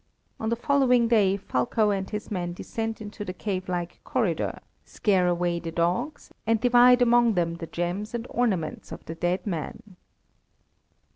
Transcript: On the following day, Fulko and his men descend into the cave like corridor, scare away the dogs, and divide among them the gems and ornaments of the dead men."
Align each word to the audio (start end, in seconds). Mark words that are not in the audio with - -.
On 0.39 0.49
the 0.49 0.55
following 0.55 1.07
day, 1.09 1.37
Fulko 1.37 1.91
and 1.91 2.09
his 2.09 2.31
men 2.31 2.53
descend 2.53 3.01
into 3.01 3.23
the 3.23 3.33
cave 3.35 3.69
like 3.69 4.03
corridor, 4.03 4.57
scare 4.83 5.27
away 5.27 5.59
the 5.59 5.69
dogs, 5.71 6.31
and 6.47 6.59
divide 6.59 7.03
among 7.03 7.35
them 7.35 7.57
the 7.57 7.67
gems 7.67 8.15
and 8.15 8.25
ornaments 8.31 8.91
of 8.91 9.05
the 9.05 9.13
dead 9.13 9.45
men." 9.45 9.95